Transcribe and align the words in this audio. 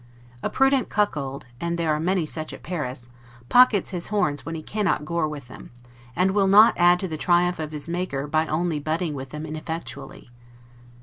A 0.41 0.49
prudent 0.49 0.89
cuckold 0.89 1.45
(and 1.59 1.77
there 1.77 1.93
are 1.93 1.99
many 1.99 2.25
such 2.25 2.53
at 2.53 2.63
Paris) 2.63 3.07
pockets 3.49 3.91
his 3.91 4.07
horns 4.07 4.43
when 4.43 4.55
he 4.55 4.63
cannot 4.63 5.05
gore 5.05 5.27
with 5.27 5.47
them; 5.47 5.69
and 6.15 6.31
will 6.31 6.47
not 6.47 6.73
add 6.75 6.99
to 7.01 7.07
the 7.07 7.17
triumph 7.17 7.59
of 7.59 7.71
his 7.71 7.87
maker 7.87 8.25
by 8.25 8.47
only 8.47 8.79
butting 8.79 9.13
with 9.13 9.29
them 9.29 9.45
ineffectually. 9.45 10.31